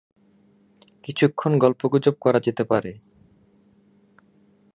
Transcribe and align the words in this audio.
কিছুক্ষণ 1.03 1.51
গল্পগুজব 1.57 2.15
করা 2.21 2.39
যেতে 2.39 2.63
পারে। 2.63 2.91